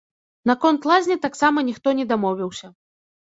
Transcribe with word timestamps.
Наконт 0.51 0.87
лазні 0.91 1.17
таксама 1.27 1.63
ніхто 1.69 1.93
не 1.99 2.05
дамовіўся. 2.13 2.73